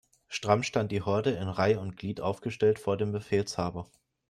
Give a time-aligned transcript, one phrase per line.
[0.29, 3.91] Stramm stand die Horde in Reih' und Glied aufgestellt vor dem Befehlshaber.